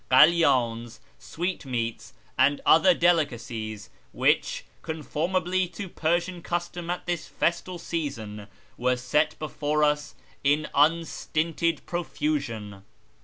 [0.09, 7.77] SH/rAZ ■ 272> meats, and other delicacies which, couformably to Persian custom at this festal
[7.77, 8.47] season,
[8.79, 12.81] were set before us in unstinted profusion.